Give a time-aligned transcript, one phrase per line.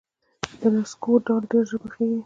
[0.59, 2.17] د نسکو دال ډیر ژر پخیږي.